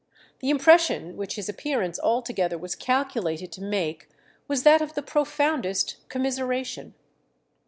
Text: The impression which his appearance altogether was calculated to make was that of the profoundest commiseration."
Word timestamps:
The 0.39 0.49
impression 0.49 1.15
which 1.15 1.35
his 1.35 1.47
appearance 1.47 1.99
altogether 1.99 2.57
was 2.57 2.73
calculated 2.73 3.51
to 3.51 3.61
make 3.61 4.09
was 4.47 4.63
that 4.63 4.81
of 4.81 4.95
the 4.95 5.03
profoundest 5.03 5.97
commiseration." 6.09 6.95